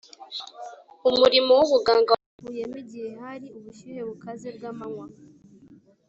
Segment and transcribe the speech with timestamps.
[1.09, 5.05] Umuriro w’ubuganga wamuvuyemo igihe hari ubushyuhe bukaze bw’amanywa